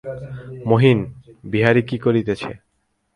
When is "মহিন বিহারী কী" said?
0.65-1.97